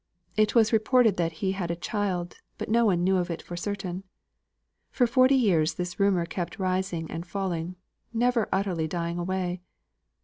It 0.35 0.55
was 0.55 0.73
reported 0.73 1.17
that 1.17 1.33
he 1.45 1.51
had 1.51 1.69
a 1.69 1.75
child, 1.75 2.37
but 2.57 2.69
no 2.69 2.85
one 2.85 3.03
knew 3.03 3.17
of 3.17 3.29
it 3.29 3.39
for 3.43 3.55
certain. 3.55 4.03
For 4.89 5.05
forty 5.05 5.35
years 5.35 5.75
this 5.75 5.99
rumour 5.99 6.25
kept 6.25 6.57
rising 6.57 7.11
and 7.11 7.23
falling 7.23 7.75
never 8.11 8.49
utterly 8.51 8.87
dying 8.87 9.19
away. 9.19 9.61